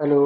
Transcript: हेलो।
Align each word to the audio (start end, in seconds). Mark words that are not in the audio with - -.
हेलो। 0.00 0.20